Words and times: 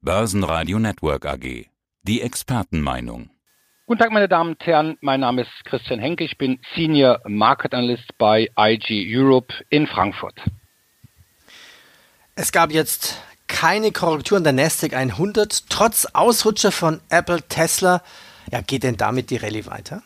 Börsenradio 0.00 0.78
Network 0.78 1.26
AG. 1.26 1.66
Die 2.04 2.22
Expertenmeinung. 2.22 3.30
Guten 3.86 3.98
Tag, 3.98 4.12
meine 4.12 4.28
Damen 4.28 4.50
und 4.50 4.64
Herren. 4.64 4.96
Mein 5.00 5.18
Name 5.18 5.42
ist 5.42 5.64
Christian 5.64 5.98
Henke. 5.98 6.22
Ich 6.22 6.38
bin 6.38 6.60
Senior 6.76 7.20
Market 7.26 7.74
Analyst 7.74 8.16
bei 8.16 8.48
IG 8.56 9.04
Europe 9.08 9.52
in 9.70 9.88
Frankfurt. 9.88 10.40
Es 12.36 12.52
gab 12.52 12.70
jetzt 12.70 13.20
keine 13.48 13.90
Korrektur 13.90 14.38
in 14.38 14.44
der 14.44 14.52
Nasdaq 14.52 14.94
100, 14.94 15.68
trotz 15.68 16.06
Ausrutscher 16.12 16.70
von 16.70 17.00
Apple, 17.08 17.42
Tesla. 17.48 18.04
Ja, 18.52 18.60
geht 18.60 18.84
denn 18.84 18.96
damit 18.96 19.30
die 19.30 19.36
Rallye 19.36 19.66
weiter? 19.66 20.04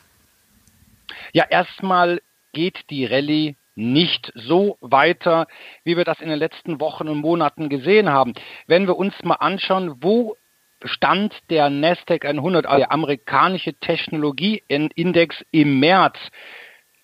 Ja, 1.35 1.45
erstmal 1.45 2.23
geht 2.55 2.79
die 2.89 3.05
Rallye 3.05 3.57
nicht 3.75 4.33
so 4.35 4.77
weiter, 4.81 5.47
wie 5.85 5.97
wir 5.97 6.05
das 6.05 6.21
in 6.21 6.29
den 6.29 6.39
letzten 6.39 6.81
Wochen 6.81 7.09
und 7.09 7.19
Monaten 7.19 7.69
gesehen 7.69 8.11
haben. 8.11 8.35
Wenn 8.67 8.87
wir 8.87 8.97
uns 8.97 9.15
mal 9.23 9.37
anschauen, 9.37 9.97
wo 10.03 10.37
stand 10.85 11.35
der 11.51 11.71
Nasdaq 11.71 12.25
100, 12.25 12.67
also 12.67 12.79
der 12.79 12.93
amerikanische 12.93 13.75
Technologieindex 13.75 15.45
im 15.51 15.81
März 15.81 16.19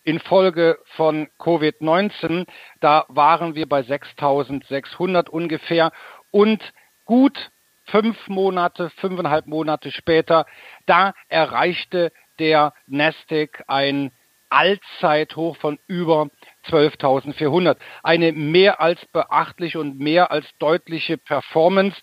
infolge 0.04 0.78
von 0.96 1.28
Covid-19, 1.38 2.46
da 2.80 3.04
waren 3.08 3.54
wir 3.54 3.68
bei 3.68 3.80
6.600 3.80 5.28
ungefähr 5.28 5.92
und 6.30 6.62
gut 7.04 7.50
fünf 7.84 8.28
Monate, 8.28 8.90
fünfeinhalb 8.96 9.46
Monate 9.46 9.90
später, 9.90 10.46
da 10.86 11.14
erreichte 11.28 12.12
der 12.38 12.74
Nasdaq 12.86 13.64
ein 13.66 14.12
Allzeithoch 14.50 15.56
von 15.56 15.78
über 15.86 16.28
12.400. 16.68 17.76
Eine 18.02 18.32
mehr 18.32 18.80
als 18.80 19.04
beachtliche 19.12 19.80
und 19.80 19.98
mehr 19.98 20.30
als 20.30 20.46
deutliche 20.58 21.18
Performance. 21.18 21.96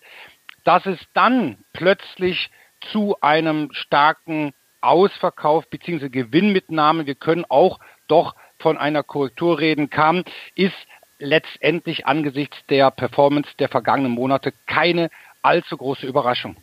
Dass 0.64 0.84
es 0.86 0.98
dann 1.14 1.58
plötzlich 1.72 2.50
zu 2.92 3.16
einem 3.20 3.70
starken 3.72 4.52
Ausverkauf 4.80 5.68
bzw. 5.68 6.08
Gewinnmitnahme, 6.08 7.06
wir 7.06 7.14
können 7.14 7.44
auch 7.48 7.80
doch 8.08 8.34
von 8.58 8.78
einer 8.78 9.02
Korrektur 9.02 9.58
reden, 9.58 9.90
kam, 9.90 10.24
ist 10.54 10.74
letztendlich 11.18 12.06
angesichts 12.06 12.56
der 12.68 12.90
Performance 12.90 13.50
der 13.58 13.68
vergangenen 13.68 14.12
Monate 14.12 14.52
keine 14.66 15.10
allzu 15.42 15.76
große 15.76 16.06
Überraschung. 16.06 16.56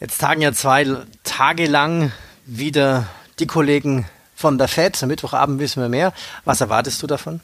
Jetzt 0.00 0.18
tagen 0.18 0.42
ja 0.42 0.52
zwei 0.52 0.86
Tage 1.24 1.66
lang 1.66 2.12
wieder 2.46 3.08
die 3.38 3.46
Kollegen 3.46 4.06
von 4.38 4.56
der 4.56 4.68
FED. 4.68 5.02
Am 5.02 5.08
Mittwochabend 5.08 5.58
wissen 5.58 5.82
wir 5.82 5.88
mehr. 5.88 6.12
Was 6.44 6.60
erwartest 6.60 7.02
du 7.02 7.06
davon? 7.06 7.40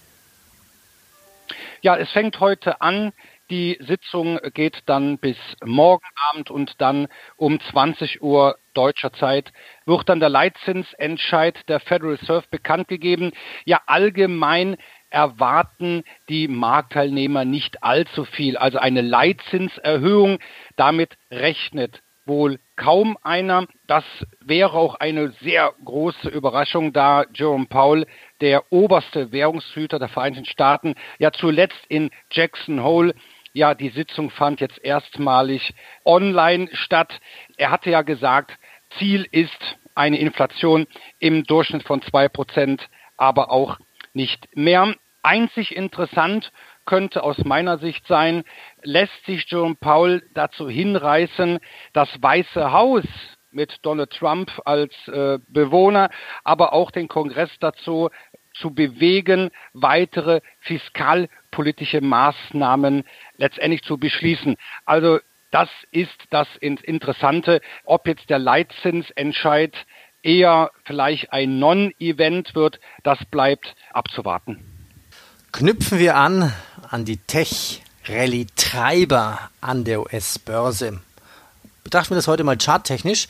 Ja, 1.83 1.97
es 1.97 2.11
fängt 2.13 2.41
heute 2.41 2.81
an. 2.81 3.13
Die 3.51 3.79
Sitzung 3.87 4.39
geht 4.55 4.79
dann 4.87 5.19
bis 5.19 5.37
morgen 5.63 6.07
Abend 6.31 6.51
und 6.51 6.81
dann 6.81 7.09
um 7.37 7.61
20 7.61 8.23
Uhr 8.23 8.57
deutscher 8.73 9.13
Zeit 9.13 9.53
wird 9.85 10.09
dann 10.09 10.19
der 10.19 10.31
Leitzinsentscheid 10.31 11.69
der 11.69 11.81
Federal 11.81 12.15
Reserve 12.15 12.47
bekannt 12.51 12.89
gegeben. 12.89 13.33
Ja, 13.67 13.83
allgemein 13.85 14.77
erwarten 15.11 16.05
die 16.31 16.49
Marktteilnehmer 16.49 17.45
nicht 17.45 17.83
allzu 17.83 18.25
viel. 18.25 18.57
Also 18.57 18.79
eine 18.79 19.03
Leitzinserhöhung, 19.03 20.39
damit 20.77 21.19
rechnet 21.31 22.01
wohl 22.27 22.59
kaum 22.77 23.17
einer. 23.23 23.67
Das 23.87 24.05
wäre 24.41 24.73
auch 24.73 24.97
eine 24.97 25.31
sehr 25.43 25.73
große 25.85 26.29
Überraschung, 26.29 26.93
da 26.93 27.25
Jerome 27.33 27.67
Powell, 27.67 28.07
der 28.41 28.73
oberste 28.73 29.33
Währungshüter 29.33 29.99
der 29.99 30.09
Vereinigten 30.09 30.47
Staaten, 30.47 30.95
ja 31.19 31.33
zuletzt 31.33 31.85
in 31.89 32.11
Jackson 32.31 32.83
Hole 32.83 33.15
ja, 33.55 33.75
die 33.75 33.91
Sitzung 33.91 34.31
fand 34.31 34.61
jetzt 34.61 34.85
erstmalig 34.85 35.75
online 36.05 36.69
statt. 36.73 37.21
Er 37.57 37.71
hatte 37.71 37.89
ja 37.89 38.03
gesagt, 38.03 38.59
Ziel 38.99 39.27
ist 39.31 39.79
eine 39.95 40.19
Inflation 40.19 40.87
im 41.21 41.45
Durchschnitt 41.45 41.85
von 41.85 42.03
zwei 42.03 42.29
Prozent, 42.29 42.89
aber 43.17 43.53
auch 43.53 43.79
nicht 44.13 44.49
mehr. 44.57 44.95
Einzig 45.25 45.75
interessant 45.75 46.53
könnte 46.85 47.23
aus 47.23 47.39
meiner 47.45 47.79
Sicht 47.79 48.07
sein, 48.07 48.45
lässt 48.83 49.25
sich 49.25 49.51
Jerome 49.51 49.75
Powell 49.75 50.23
dazu 50.35 50.69
hinreißen, 50.69 51.61
das 51.93 52.09
Weiße 52.21 52.73
Haus 52.73 53.05
mit 53.51 53.79
Donald 53.83 54.11
Trump 54.11 54.51
als 54.65 54.93
äh, 55.09 55.39
Bewohner, 55.49 56.11
aber 56.43 56.73
auch 56.73 56.91
den 56.91 57.09
Kongress 57.09 57.51
dazu 57.61 58.11
zu 58.53 58.75
bewegen, 58.75 59.51
weitere 59.73 60.41
fiskalpolitische 60.61 62.01
Maßnahmen 62.01 63.05
letztendlich 63.37 63.83
zu 63.83 63.99
beschließen. 63.99 64.57
Also 64.85 65.21
das 65.51 65.71
ist 65.91 66.17
das 66.31 66.49
Interessante, 66.57 67.61
ob 67.85 68.07
jetzt 68.09 68.29
der 68.29 68.39
Leitzinsentscheid 68.39 69.75
eher 70.23 70.71
vielleicht 70.85 71.33
ein 71.33 71.59
Non-Event 71.59 72.55
wird, 72.55 72.81
das 73.03 73.25
bleibt 73.27 73.75
abzuwarten. 73.93 74.74
Knüpfen 75.55 75.99
wir 76.01 76.17
an 76.17 76.53
an 76.91 77.05
die 77.05 77.17
Tech-Rallye-Treiber 77.17 79.39
an 79.61 79.85
der 79.85 80.01
US-Börse. 80.01 80.99
Betrachten 81.85 82.11
wir 82.11 82.17
das 82.17 82.27
heute 82.27 82.43
mal 82.43 82.59
charttechnisch. 82.59 83.29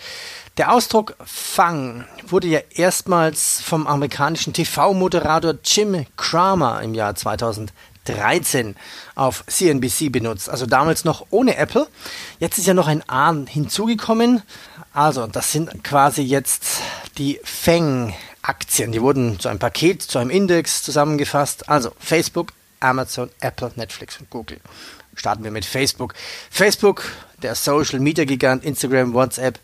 Der 0.57 0.73
Ausdruck 0.73 1.17
Fang 1.27 2.07
wurde 2.27 2.47
ja 2.47 2.61
erstmals 2.71 3.61
vom 3.61 3.87
amerikanischen 3.87 4.55
TV-Moderator 4.55 5.57
Jim 5.62 6.07
Cramer 6.17 6.81
im 6.81 6.95
Jahr 6.95 7.15
2013 7.15 8.75
auf 9.17 9.45
CNBC 9.47 10.11
benutzt. 10.11 10.49
Also 10.49 10.65
damals 10.65 11.05
noch 11.05 11.27
ohne 11.29 11.59
Apple. 11.59 11.87
Jetzt 12.39 12.56
ist 12.56 12.67
ja 12.67 12.73
noch 12.73 12.89
ein 12.89 13.06
A 13.06 13.35
hinzugekommen. 13.47 14.41
Also 14.95 15.27
das 15.27 15.53
sind 15.53 15.85
quasi 15.85 16.23
jetzt 16.23 16.81
die 17.19 17.39
Fang 17.45 18.15
Aktien. 18.44 18.93
Die 18.93 19.00
wurden 19.00 19.41
zu 19.41 19.49
einem 19.49 19.59
Paket, 19.59 20.03
zu 20.03 20.19
einem 20.19 20.31
Index 20.31 20.82
zusammengefasst. 20.82 21.69
Also 21.69 21.93
Facebook, 21.99 22.53
Amazon, 22.81 23.31
Apple, 23.41 23.72
Netflix 23.77 24.21
und 24.21 24.31
Google. 24.31 24.60
Starten 25.16 25.44
wir 25.44 25.50
mit 25.50 25.65
Facebook. 25.65 26.15
Facebook, 26.50 27.05
der 27.43 27.55
Social 27.55 28.00
Media 28.00 28.25
Gigant, 28.25 28.65
Instagram, 28.65 29.15
WhatsApp. 29.15 29.59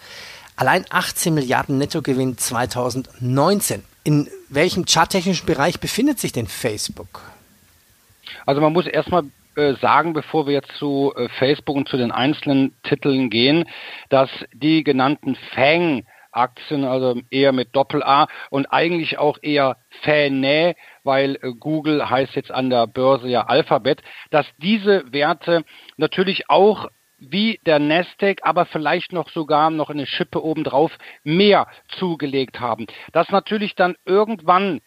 Allein 0.56 0.84
18 0.90 1.34
Milliarden 1.34 1.78
Nettogewinn 1.78 2.38
2019. 2.38 3.82
In 4.04 4.28
welchem 4.48 4.86
charttechnischen 4.86 5.46
Bereich 5.46 5.80
befindet 5.80 6.18
sich 6.18 6.32
denn 6.32 6.46
Facebook? 6.46 7.20
Also 8.46 8.60
man 8.60 8.72
muss 8.72 8.86
erstmal 8.86 9.24
äh, 9.56 9.74
sagen, 9.80 10.12
bevor 10.12 10.46
wir 10.46 10.54
jetzt 10.54 10.72
zu 10.78 11.12
äh, 11.16 11.28
Facebook 11.38 11.76
und 11.76 11.88
zu 11.88 11.96
den 11.96 12.12
einzelnen 12.12 12.72
Titeln 12.82 13.30
gehen, 13.30 13.64
dass 14.08 14.30
die 14.52 14.84
genannten 14.84 15.36
Fang 15.54 16.04
Aktien, 16.32 16.84
also 16.84 17.20
eher 17.30 17.52
mit 17.52 17.74
Doppel-A 17.74 18.28
und 18.50 18.66
eigentlich 18.66 19.18
auch 19.18 19.38
eher 19.42 19.76
Fanä, 20.02 20.74
weil 21.04 21.36
äh, 21.42 21.52
Google 21.58 22.08
heißt 22.08 22.34
jetzt 22.34 22.50
an 22.50 22.70
der 22.70 22.86
Börse 22.86 23.28
ja 23.28 23.46
Alphabet, 23.46 24.02
dass 24.30 24.46
diese 24.58 25.12
Werte 25.12 25.64
natürlich 25.96 26.48
auch 26.48 26.88
wie 27.20 27.60
der 27.66 27.78
Nasdaq, 27.78 28.40
aber 28.42 28.64
vielleicht 28.66 29.12
noch 29.12 29.28
sogar 29.28 29.70
noch 29.70 29.90
eine 29.90 30.06
Schippe 30.06 30.42
obendrauf 30.42 30.96
mehr 31.22 31.66
zugelegt 31.98 32.60
haben. 32.60 32.86
Dass 33.12 33.28
natürlich 33.28 33.74
dann 33.74 33.94
irgendwann 34.06 34.80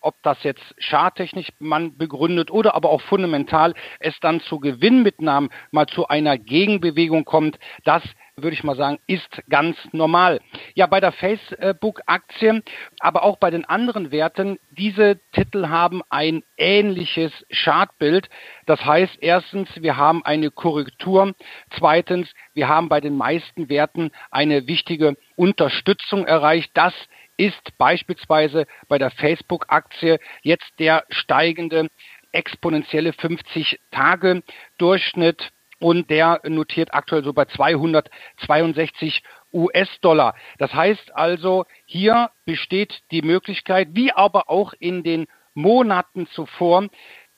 ob 0.00 0.14
das 0.22 0.42
jetzt 0.42 0.62
charttechnisch 0.80 1.48
man 1.58 1.96
begründet 1.96 2.50
oder 2.50 2.74
aber 2.74 2.90
auch 2.90 3.00
fundamental 3.02 3.74
es 4.00 4.18
dann 4.20 4.40
zu 4.40 4.60
Gewinnmitnahmen 4.60 5.50
mal 5.70 5.86
zu 5.86 6.08
einer 6.08 6.38
Gegenbewegung 6.38 7.24
kommt, 7.24 7.58
das 7.84 8.02
würde 8.42 8.54
ich 8.54 8.64
mal 8.64 8.76
sagen, 8.76 8.98
ist 9.06 9.42
ganz 9.48 9.76
normal. 9.92 10.40
Ja, 10.74 10.86
bei 10.86 11.00
der 11.00 11.12
Facebook-Aktie, 11.12 12.62
aber 13.00 13.22
auch 13.24 13.36
bei 13.38 13.50
den 13.50 13.64
anderen 13.64 14.10
Werten, 14.10 14.58
diese 14.70 15.20
Titel 15.32 15.68
haben 15.68 16.02
ein 16.08 16.42
ähnliches 16.56 17.32
Chartbild. 17.50 18.28
Das 18.66 18.84
heißt, 18.84 19.18
erstens, 19.20 19.68
wir 19.76 19.96
haben 19.96 20.24
eine 20.24 20.50
Korrektur. 20.50 21.34
Zweitens, 21.76 22.32
wir 22.54 22.68
haben 22.68 22.88
bei 22.88 23.00
den 23.00 23.16
meisten 23.16 23.68
Werten 23.68 24.10
eine 24.30 24.66
wichtige 24.66 25.16
Unterstützung 25.36 26.26
erreicht. 26.26 26.70
Das 26.74 26.94
ist 27.38 27.78
beispielsweise 27.78 28.66
bei 28.88 28.98
der 28.98 29.10
Facebook-Aktie 29.10 30.18
jetzt 30.42 30.70
der 30.78 31.04
steigende 31.08 31.88
exponentielle 32.32 33.12
50-Tage-Durchschnitt 33.12 35.48
und 35.78 36.10
der 36.10 36.42
notiert 36.44 36.92
aktuell 36.92 37.24
so 37.24 37.32
bei 37.32 37.46
262 37.46 39.22
US-Dollar. 39.52 40.34
Das 40.58 40.74
heißt 40.74 41.14
also, 41.14 41.64
hier 41.86 42.30
besteht 42.44 43.00
die 43.12 43.22
Möglichkeit, 43.22 43.88
wie 43.92 44.12
aber 44.12 44.50
auch 44.50 44.74
in 44.78 45.02
den 45.02 45.26
Monaten 45.54 46.26
zuvor, 46.26 46.88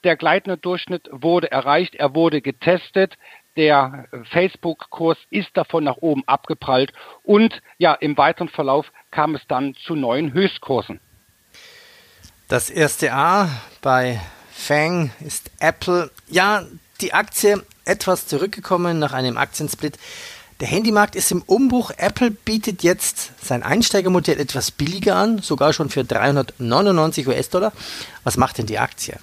der 0.02 0.16
gleitende 0.16 0.56
Durchschnitt 0.56 1.08
wurde 1.12 1.50
erreicht, 1.50 1.94
er 1.94 2.14
wurde 2.14 2.40
getestet, 2.40 3.16
der 3.60 4.08
Facebook-Kurs 4.30 5.18
ist 5.28 5.50
davon 5.52 5.84
nach 5.84 5.98
oben 5.98 6.22
abgeprallt 6.26 6.94
und 7.22 7.60
ja, 7.76 7.92
im 7.92 8.16
weiteren 8.16 8.48
Verlauf 8.48 8.90
kam 9.10 9.34
es 9.34 9.42
dann 9.48 9.74
zu 9.74 9.94
neuen 9.94 10.32
Höchstkursen. 10.32 10.98
Das 12.48 12.70
erste 12.70 13.12
A 13.12 13.50
bei 13.82 14.18
Fang 14.50 15.10
ist 15.20 15.50
Apple. 15.58 16.10
Ja, 16.26 16.64
die 17.02 17.12
Aktie 17.12 17.62
etwas 17.84 18.26
zurückgekommen 18.26 18.98
nach 18.98 19.12
einem 19.12 19.36
Aktiensplit. 19.36 19.98
Der 20.60 20.68
Handymarkt 20.68 21.14
ist 21.14 21.30
im 21.30 21.42
Umbruch. 21.42 21.90
Apple 21.98 22.30
bietet 22.30 22.82
jetzt 22.82 23.44
sein 23.44 23.62
Einsteigermodell 23.62 24.40
etwas 24.40 24.70
billiger 24.70 25.16
an, 25.16 25.40
sogar 25.40 25.74
schon 25.74 25.90
für 25.90 26.02
399 26.02 27.28
US-Dollar. 27.28 27.74
Was 28.24 28.38
macht 28.38 28.56
denn 28.56 28.66
die 28.66 28.78
Aktie? 28.78 29.18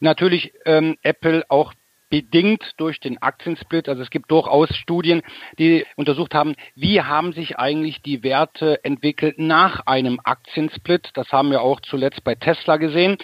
Natürlich 0.00 0.52
ähm, 0.66 0.98
Apple 1.02 1.44
auch 1.48 1.72
bedingt 2.10 2.62
durch 2.76 3.00
den 3.00 3.22
Aktiensplit. 3.22 3.88
Also 3.88 4.02
es 4.02 4.10
gibt 4.10 4.30
durchaus 4.30 4.68
Studien, 4.76 5.22
die 5.58 5.86
untersucht 5.96 6.34
haben, 6.34 6.54
wie 6.74 7.00
haben 7.00 7.32
sich 7.32 7.58
eigentlich 7.58 8.02
die 8.02 8.22
Werte 8.22 8.84
entwickelt 8.84 9.38
nach 9.38 9.86
einem 9.86 10.20
Aktiensplit. 10.22 11.10
Das 11.14 11.32
haben 11.32 11.50
wir 11.50 11.62
auch 11.62 11.80
zuletzt 11.80 12.22
bei 12.24 12.34
Tesla 12.34 12.76
gesehen 12.76 13.16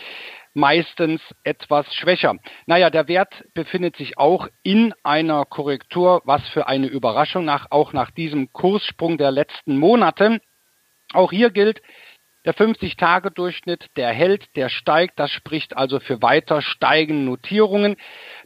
meistens 0.56 1.20
etwas 1.44 1.94
schwächer. 1.94 2.36
Naja, 2.64 2.88
der 2.88 3.08
Wert 3.08 3.44
befindet 3.52 3.96
sich 3.96 4.16
auch 4.16 4.48
in 4.62 4.94
einer 5.02 5.44
Korrektur. 5.44 6.22
Was 6.24 6.48
für 6.48 6.66
eine 6.66 6.86
Überraschung, 6.86 7.44
nach, 7.44 7.66
auch 7.70 7.92
nach 7.92 8.10
diesem 8.10 8.50
Kurssprung 8.54 9.18
der 9.18 9.30
letzten 9.30 9.76
Monate. 9.76 10.40
Auch 11.12 11.30
hier 11.30 11.50
gilt, 11.50 11.82
der 12.46 12.54
50-Tage-Durchschnitt, 12.54 13.88
der 13.96 14.12
hält, 14.12 14.54
der 14.54 14.68
steigt. 14.68 15.18
Das 15.18 15.32
spricht 15.32 15.76
also 15.76 15.98
für 15.98 16.22
weiter 16.22 16.62
steigende 16.62 17.24
Notierungen. 17.24 17.96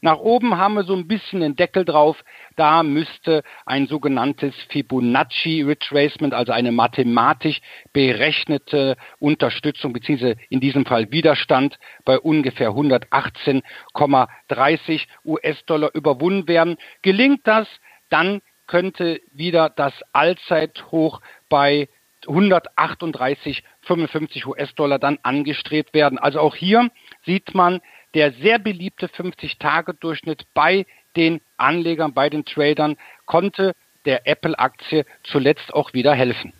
Nach 0.00 0.18
oben 0.18 0.56
haben 0.56 0.72
wir 0.74 0.84
so 0.84 0.94
ein 0.94 1.06
bisschen 1.06 1.40
den 1.40 1.54
Deckel 1.54 1.84
drauf. 1.84 2.16
Da 2.56 2.82
müsste 2.82 3.42
ein 3.66 3.88
sogenanntes 3.88 4.54
Fibonacci 4.70 5.60
Retracement, 5.62 6.32
also 6.32 6.52
eine 6.52 6.72
mathematisch 6.72 7.60
berechnete 7.92 8.96
Unterstützung 9.18 9.92
beziehungsweise 9.92 10.36
in 10.48 10.60
diesem 10.60 10.86
Fall 10.86 11.12
Widerstand 11.12 11.78
bei 12.06 12.18
ungefähr 12.18 12.70
118,30 12.70 15.02
US-Dollar 15.26 15.94
überwunden 15.94 16.48
werden. 16.48 16.78
Gelingt 17.02 17.46
das, 17.46 17.68
dann 18.08 18.40
könnte 18.66 19.20
wieder 19.32 19.68
das 19.68 19.92
Allzeithoch 20.12 21.20
bei 21.50 21.88
138,55 22.26 24.46
US-Dollar 24.46 24.98
dann 24.98 25.18
angestrebt 25.22 25.94
werden. 25.94 26.18
Also 26.18 26.40
auch 26.40 26.54
hier 26.54 26.90
sieht 27.24 27.54
man 27.54 27.80
der 28.14 28.32
sehr 28.32 28.58
beliebte 28.58 29.06
50-Tage-Durchschnitt 29.06 30.46
bei 30.54 30.86
den 31.16 31.40
Anlegern, 31.56 32.12
bei 32.12 32.28
den 32.28 32.44
Tradern 32.44 32.96
konnte 33.26 33.74
der 34.04 34.26
Apple-Aktie 34.26 35.04
zuletzt 35.24 35.74
auch 35.74 35.92
wieder 35.92 36.14
helfen. 36.14 36.52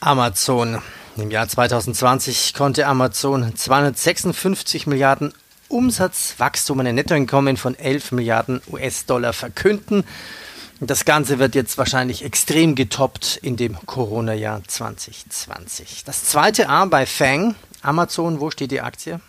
Amazon. 0.00 0.82
Im 1.16 1.30
Jahr 1.30 1.48
2020 1.48 2.52
konnte 2.52 2.86
Amazon 2.86 3.56
256 3.56 4.86
Milliarden 4.86 5.32
Umsatzwachstum, 5.68 6.80
ein 6.80 6.94
Nettoeinkommen 6.94 7.56
von 7.56 7.74
11 7.74 8.12
Milliarden 8.12 8.60
US-Dollar 8.70 9.32
verkünden. 9.32 10.04
Das 10.80 11.06
Ganze 11.06 11.38
wird 11.38 11.54
jetzt 11.54 11.78
wahrscheinlich 11.78 12.22
extrem 12.22 12.74
getoppt 12.74 13.38
in 13.42 13.56
dem 13.56 13.78
Corona-Jahr 13.86 14.62
2020. 14.66 16.04
Das 16.04 16.24
zweite 16.24 16.68
A 16.68 16.84
bei 16.84 17.06
Fang, 17.06 17.54
Amazon, 17.80 18.40
wo 18.40 18.50
steht 18.50 18.72
die 18.72 18.82
Aktie? 18.82 19.20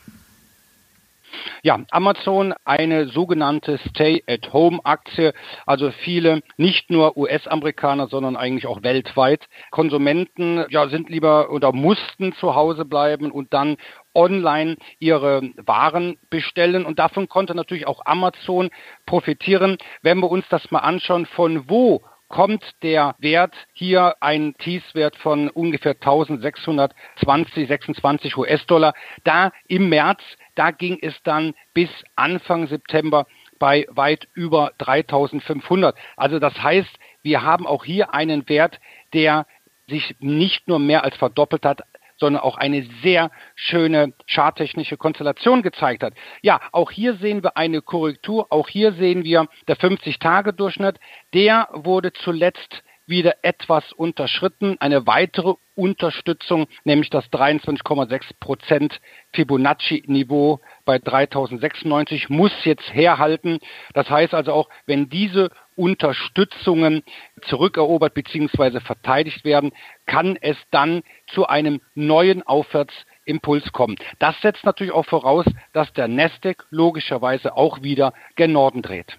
Ja, 1.63 1.79
Amazon 1.91 2.53
eine 2.65 3.07
sogenannte 3.07 3.79
Stay-at-Home-Aktie. 3.89 5.33
Also 5.65 5.91
viele, 5.91 6.41
nicht 6.57 6.89
nur 6.89 7.17
US-Amerikaner, 7.17 8.07
sondern 8.07 8.35
eigentlich 8.35 8.67
auch 8.67 8.83
weltweit. 8.83 9.45
Konsumenten 9.71 10.65
ja, 10.69 10.87
sind 10.89 11.09
lieber 11.09 11.51
oder 11.51 11.71
mussten 11.71 12.33
zu 12.33 12.55
Hause 12.55 12.85
bleiben 12.85 13.31
und 13.31 13.53
dann 13.53 13.77
online 14.13 14.77
ihre 14.99 15.41
Waren 15.57 16.17
bestellen. 16.29 16.85
Und 16.85 16.99
davon 16.99 17.29
konnte 17.29 17.55
natürlich 17.55 17.87
auch 17.87 18.01
Amazon 18.05 18.69
profitieren. 19.05 19.77
Wenn 20.01 20.19
wir 20.19 20.29
uns 20.29 20.45
das 20.49 20.71
mal 20.71 20.79
anschauen, 20.79 21.25
von 21.25 21.69
wo 21.69 22.01
kommt 22.29 22.63
der 22.83 23.15
Wert 23.19 23.55
hier 23.73 24.15
ein 24.19 24.55
Tiefswert 24.57 25.15
von 25.17 25.49
ungefähr 25.49 25.93
1620, 25.93 27.67
26 27.67 28.37
US-Dollar. 28.37 28.93
Da 29.23 29.51
im 29.67 29.89
März, 29.89 30.21
da 30.57 30.71
ging 30.71 30.97
es 31.01 31.15
dann 31.23 31.53
bis 31.73 31.89
Anfang 32.15 32.67
September 32.67 33.27
bei 33.59 33.85
weit 33.89 34.27
über 34.33 34.71
3500. 34.79 35.95
Also 36.15 36.39
das 36.39 36.61
heißt, 36.61 36.89
wir 37.21 37.43
haben 37.43 37.67
auch 37.67 37.85
hier 37.85 38.13
einen 38.13 38.47
Wert, 38.49 38.79
der 39.13 39.45
sich 39.87 40.15
nicht 40.19 40.67
nur 40.67 40.79
mehr 40.79 41.03
als 41.03 41.15
verdoppelt 41.15 41.65
hat, 41.65 41.81
sondern 42.17 42.41
auch 42.41 42.57
eine 42.57 42.83
sehr 43.03 43.31
schöne 43.55 44.13
charttechnische 44.27 44.97
Konstellation 44.97 45.61
gezeigt 45.61 46.03
hat. 46.03 46.13
Ja, 46.41 46.59
auch 46.71 46.91
hier 46.91 47.15
sehen 47.15 47.43
wir 47.43 47.57
eine 47.57 47.81
Korrektur, 47.81 48.47
auch 48.51 48.67
hier 48.67 48.93
sehen 48.93 49.23
wir 49.23 49.47
der 49.67 49.77
50-Tage-Durchschnitt, 49.77 50.99
der 51.33 51.69
wurde 51.73 52.11
zuletzt 52.13 52.83
wieder 53.07 53.35
etwas 53.41 53.91
unterschritten. 53.93 54.77
Eine 54.79 55.07
weitere 55.07 55.53
Unterstützung, 55.75 56.67
nämlich 56.83 57.09
das 57.09 57.25
23,6 57.25 58.21
Prozent 58.39 58.99
Fibonacci-Niveau 59.33 60.59
bei 60.85 60.99
3096 60.99 62.29
muss 62.29 62.51
jetzt 62.63 62.93
herhalten. 62.93 63.59
Das 63.93 64.09
heißt 64.09 64.33
also 64.33 64.53
auch, 64.53 64.69
wenn 64.85 65.09
diese 65.09 65.49
Unterstützungen 65.75 67.03
zurückerobert 67.47 68.13
bzw. 68.13 68.79
verteidigt 68.79 69.45
werden, 69.45 69.71
kann 70.05 70.37
es 70.41 70.57
dann 70.71 71.03
zu 71.27 71.47
einem 71.47 71.81
neuen 71.93 72.41
Aufwärtsimpuls 72.43 73.71
kommen. 73.71 73.95
Das 74.19 74.39
setzt 74.41 74.65
natürlich 74.65 74.93
auch 74.93 75.05
voraus, 75.05 75.45
dass 75.73 75.93
der 75.93 76.07
Nasdaq 76.07 76.65
logischerweise 76.71 77.55
auch 77.55 77.83
wieder 77.83 78.13
gen 78.35 78.51
Norden 78.53 78.81
dreht. 78.81 79.17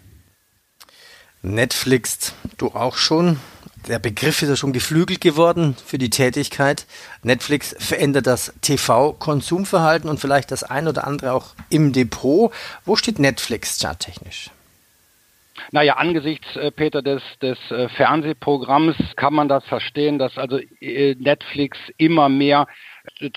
Netflix, 1.43 2.35
du 2.57 2.69
auch 2.69 2.97
schon. 2.97 3.39
Der 3.87 3.99
Begriff 3.99 4.43
ist 4.43 4.49
ja 4.49 4.57
schon 4.57 4.73
geflügelt 4.73 5.21
geworden 5.21 5.77
für 5.87 5.99
die 5.99 6.11
Tätigkeit. 6.11 6.87
Netflix 7.23 7.77
verändert 7.79 8.27
das 8.27 8.53
TV-Konsumverhalten 8.61 10.11
und 10.11 10.21
vielleicht 10.21 10.51
das 10.51 10.63
ein 10.63 10.89
oder 10.89 11.07
andere 11.07 11.33
auch 11.33 11.55
im 11.71 11.93
Depot. 11.93 12.53
Wo 12.85 12.97
steht 12.97 13.19
Netflix 13.19 13.81
charttechnisch? 13.81 14.51
Naja, 15.71 15.95
angesichts, 15.95 16.57
äh, 16.57 16.71
Peter, 16.71 17.03
des, 17.03 17.23
des 17.43 17.59
äh, 17.71 17.89
Fernsehprogramms 17.91 18.97
kann 19.17 19.35
man 19.35 19.49
das 19.49 19.65
verstehen, 19.65 20.19
dass 20.19 20.39
also 20.39 20.59
äh, 20.81 21.15
Netflix 21.19 21.79
immer 21.97 22.29
mehr 22.29 22.67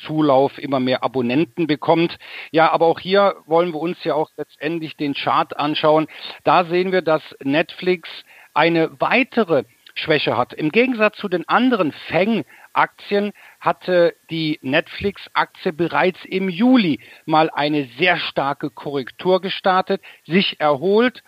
Zulauf, 0.06 0.58
immer 0.58 0.80
mehr 0.80 1.04
Abonnenten 1.04 1.66
bekommt. 1.66 2.18
Ja, 2.52 2.72
aber 2.72 2.88
auch 2.88 3.00
hier 3.00 3.36
wollen 3.46 3.74
wir 3.74 3.80
uns 3.80 3.98
ja 4.04 4.16
auch 4.16 4.30
letztendlich 4.36 4.98
den 4.98 5.14
Chart 5.14 5.58
anschauen. 5.58 6.08
Da 6.44 6.66
sehen 6.66 6.92
wir, 6.92 7.02
dass 7.02 7.22
Netflix 7.42 8.10
eine 8.54 8.92
weitere 9.00 9.64
Schwäche 9.96 10.38
hat. 10.38 10.54
Im 10.54 10.70
Gegensatz 10.70 11.18
zu 11.18 11.28
den 11.28 11.48
anderen 11.48 11.92
Fang-Aktien 12.10 13.34
hatte 13.60 14.16
die 14.30 14.60
Netflix-Aktie 14.62 15.74
bereits 15.74 16.24
im 16.26 16.50
Juli 16.50 17.00
mal 17.26 17.50
eine 17.50 17.88
sehr 17.98 18.18
starke 18.18 18.70
Korrektur 18.70 19.42
gestartet, 19.42 20.02
sich 20.26 20.60
erholt 20.60 21.24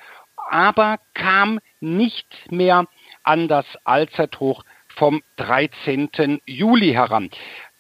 aber 0.50 1.00
kam 1.14 1.60
nicht 1.80 2.28
mehr 2.52 2.86
an 3.24 3.48
das 3.48 3.66
Allzeithoch 3.84 4.64
vom 4.88 5.24
13. 5.38 6.42
Juli 6.46 6.92
heran. 6.94 7.30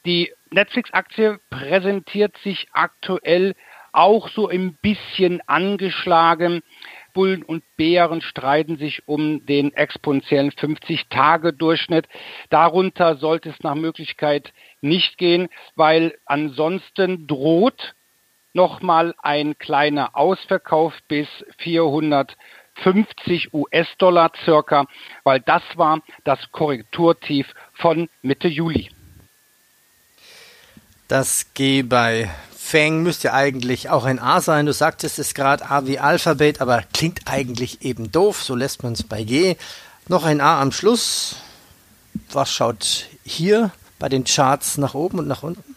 Die 0.05 0.31
Netflix-Aktie 0.51 1.39
präsentiert 1.49 2.37
sich 2.37 2.67
aktuell 2.73 3.53
auch 3.91 4.27
so 4.29 4.47
ein 4.47 4.75
bisschen 4.81 5.41
angeschlagen. 5.47 6.61
Bullen 7.13 7.43
und 7.43 7.63
Bären 7.77 8.21
streiten 8.21 8.77
sich 8.77 9.07
um 9.07 9.45
den 9.45 9.73
exponentiellen 9.73 10.51
50-Tage-Durchschnitt. 10.51 12.07
Darunter 12.49 13.17
sollte 13.17 13.49
es 13.49 13.59
nach 13.61 13.75
Möglichkeit 13.75 14.51
nicht 14.81 15.17
gehen, 15.17 15.49
weil 15.75 16.17
ansonsten 16.25 17.27
droht 17.27 17.93
nochmal 18.53 19.15
ein 19.21 19.57
kleiner 19.57 20.15
Ausverkauf 20.15 20.93
bis 21.07 21.27
450 21.59 23.53
US-Dollar 23.53 24.31
circa, 24.43 24.85
weil 25.23 25.39
das 25.39 25.63
war 25.75 26.01
das 26.23 26.39
Korrekturtief 26.51 27.47
von 27.73 28.09
Mitte 28.21 28.47
Juli. 28.47 28.89
Das 31.07 31.53
G 31.53 31.83
bei 31.83 32.29
Fang 32.65 33.03
müsste 33.03 33.33
eigentlich 33.33 33.89
auch 33.89 34.05
ein 34.05 34.19
A 34.19 34.39
sein. 34.39 34.65
Du 34.65 34.73
sagtest 34.73 35.19
es 35.19 35.35
gerade 35.35 35.69
A 35.69 35.85
wie 35.85 35.99
Alphabet, 35.99 36.61
aber 36.61 36.81
klingt 36.93 37.19
eigentlich 37.25 37.83
eben 37.83 38.11
doof. 38.11 38.41
So 38.41 38.55
lässt 38.55 38.83
man 38.83 38.93
es 38.93 39.03
bei 39.03 39.23
G. 39.23 39.57
Noch 40.07 40.23
ein 40.23 40.41
A 40.41 40.61
am 40.61 40.71
Schluss. 40.71 41.35
Was 42.31 42.51
schaut 42.51 43.09
hier 43.23 43.71
bei 43.99 44.07
den 44.09 44.23
Charts 44.23 44.77
nach 44.77 44.95
oben 44.95 45.19
und 45.19 45.27
nach 45.27 45.43
unten? 45.43 45.75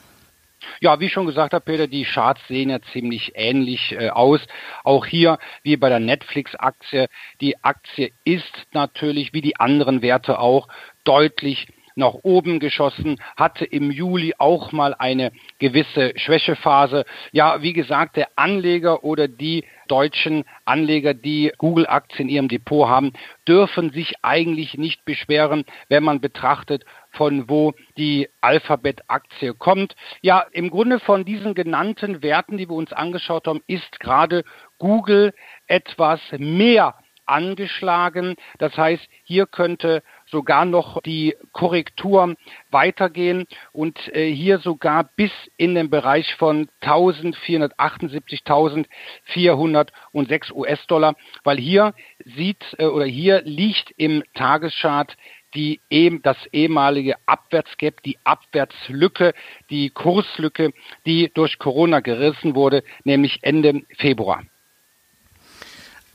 Ja, 0.80 1.00
wie 1.00 1.10
schon 1.10 1.26
gesagt 1.26 1.54
habe, 1.54 1.64
Peter, 1.64 1.86
die 1.86 2.04
Charts 2.04 2.40
sehen 2.48 2.70
ja 2.70 2.78
ziemlich 2.92 3.32
ähnlich 3.34 3.92
äh, 3.92 4.10
aus. 4.10 4.40
Auch 4.84 5.06
hier, 5.06 5.38
wie 5.64 5.76
bei 5.76 5.88
der 5.88 6.00
Netflix-Aktie, 6.00 7.08
die 7.40 7.62
Aktie 7.64 8.12
ist 8.24 8.52
natürlich, 8.72 9.32
wie 9.32 9.42
die 9.42 9.56
anderen 9.56 10.02
Werte 10.02 10.38
auch, 10.38 10.68
deutlich 11.04 11.66
nach 11.96 12.14
oben 12.22 12.60
geschossen, 12.60 13.16
hatte 13.36 13.64
im 13.64 13.90
Juli 13.90 14.34
auch 14.38 14.70
mal 14.70 14.94
eine 14.94 15.32
gewisse 15.58 16.12
Schwächephase. 16.16 17.04
Ja, 17.32 17.62
wie 17.62 17.72
gesagt, 17.72 18.16
der 18.16 18.28
Anleger 18.36 19.02
oder 19.02 19.28
die 19.28 19.64
deutschen 19.88 20.44
Anleger, 20.64 21.14
die 21.14 21.52
Google-Aktien 21.56 22.28
in 22.28 22.34
ihrem 22.34 22.48
Depot 22.48 22.88
haben, 22.88 23.12
dürfen 23.48 23.90
sich 23.92 24.14
eigentlich 24.22 24.74
nicht 24.74 25.04
beschweren, 25.04 25.64
wenn 25.88 26.04
man 26.04 26.20
betrachtet, 26.20 26.84
von 27.12 27.48
wo 27.48 27.72
die 27.96 28.28
Alphabet-Aktie 28.42 29.54
kommt. 29.54 29.96
Ja, 30.20 30.44
im 30.52 30.70
Grunde 30.70 31.00
von 31.00 31.24
diesen 31.24 31.54
genannten 31.54 32.22
Werten, 32.22 32.58
die 32.58 32.68
wir 32.68 32.76
uns 32.76 32.92
angeschaut 32.92 33.46
haben, 33.46 33.62
ist 33.66 34.00
gerade 34.00 34.44
Google 34.78 35.32
etwas 35.66 36.20
mehr 36.36 36.94
angeschlagen. 37.26 38.36
Das 38.58 38.76
heißt, 38.76 39.06
hier 39.24 39.46
könnte 39.46 40.02
sogar 40.30 40.64
noch 40.64 41.00
die 41.02 41.36
Korrektur 41.52 42.34
weitergehen 42.70 43.46
und 43.72 44.14
äh, 44.14 44.32
hier 44.32 44.58
sogar 44.58 45.04
bis 45.16 45.30
in 45.56 45.74
den 45.74 45.90
Bereich 45.90 46.34
von 46.34 46.68
1478, 46.80 48.40
1406 48.40 50.52
US-Dollar, 50.52 51.14
weil 51.44 51.58
hier 51.58 51.94
sieht 52.24 52.64
äh, 52.78 52.86
oder 52.86 53.06
hier 53.06 53.42
liegt 53.42 53.92
im 53.96 54.22
Tageschart 54.34 55.16
die, 55.54 55.80
das 56.22 56.36
ehemalige 56.52 57.14
Abwärtsgap, 57.24 58.02
die 58.02 58.18
Abwärtslücke, 58.24 59.32
die 59.70 59.90
Kurslücke, 59.90 60.72
die 61.06 61.30
durch 61.32 61.58
Corona 61.58 62.00
gerissen 62.00 62.54
wurde, 62.54 62.82
nämlich 63.04 63.38
Ende 63.42 63.82
Februar. 63.96 64.42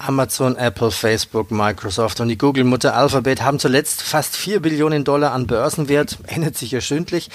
Amazon, 0.08 0.55
Apple, 0.55 0.91
Facebook, 0.91 1.51
Microsoft 1.51 2.20
und 2.20 2.29
die 2.29 2.38
Google-Mutter 2.38 2.96
Alphabet 2.96 3.41
haben 3.41 3.60
zuletzt 3.60 4.01
fast 4.01 4.36
4 4.36 4.62
Billionen 4.62 5.03
Dollar 5.03 5.34
an 5.34 5.48
Börsenwert, 5.48 6.17
ändert 6.27 6.58
sich 6.58 6.72
ja 6.72 6.81
stündlich. 6.81 7.29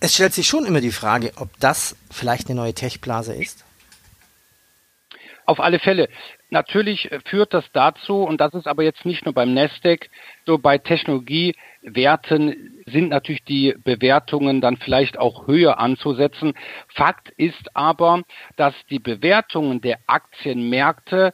Es 0.00 0.14
stellt 0.14 0.34
sich 0.34 0.46
schon 0.46 0.66
immer 0.66 0.80
die 0.80 0.90
Frage, 0.90 1.32
ob 1.36 1.48
das 1.60 1.96
vielleicht 2.10 2.48
eine 2.48 2.56
neue 2.56 2.74
Tech-Blase 2.74 3.34
ist. 3.34 3.64
Auf 5.44 5.60
alle 5.60 5.80
Fälle. 5.80 6.08
Natürlich 6.50 7.10
führt 7.24 7.54
das 7.54 7.64
dazu, 7.72 8.22
und 8.22 8.40
das 8.40 8.54
ist 8.54 8.66
aber 8.66 8.82
jetzt 8.82 9.04
nicht 9.04 9.24
nur 9.24 9.32
beim 9.32 9.54
Nasdaq, 9.54 10.08
so 10.44 10.58
bei 10.58 10.78
Technologiewerten 10.78 12.82
sind 12.86 13.08
natürlich 13.08 13.44
die 13.44 13.74
Bewertungen 13.82 14.60
dann 14.60 14.76
vielleicht 14.76 15.18
auch 15.18 15.46
höher 15.46 15.78
anzusetzen. 15.78 16.54
Fakt 16.88 17.30
ist 17.36 17.74
aber, 17.74 18.22
dass 18.56 18.74
die 18.90 18.98
Bewertungen 18.98 19.80
der 19.80 19.98
Aktienmärkte 20.06 21.32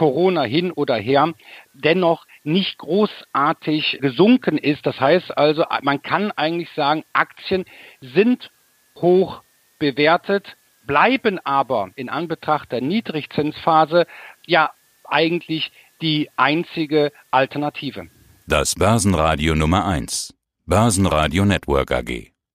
Corona 0.00 0.44
hin 0.44 0.72
oder 0.72 0.96
her, 0.96 1.34
dennoch 1.74 2.24
nicht 2.42 2.78
großartig 2.78 3.98
gesunken 4.00 4.56
ist. 4.56 4.86
Das 4.86 4.98
heißt 4.98 5.36
also, 5.36 5.66
man 5.82 6.00
kann 6.00 6.32
eigentlich 6.32 6.70
sagen, 6.74 7.04
Aktien 7.12 7.66
sind 8.00 8.50
hoch 8.96 9.42
bewertet, 9.78 10.56
bleiben 10.86 11.38
aber 11.44 11.90
in 11.96 12.08
Anbetracht 12.08 12.72
der 12.72 12.80
Niedrigzinsphase 12.80 14.06
ja 14.46 14.70
eigentlich 15.04 15.70
die 16.00 16.30
einzige 16.36 17.12
Alternative. 17.30 18.08
Das 18.46 18.74
Börsenradio 18.76 19.54
Nummer 19.54 19.86
1. 19.86 20.34
Börsenradio 20.64 21.44
Network 21.44 21.92
AG. 21.92 22.29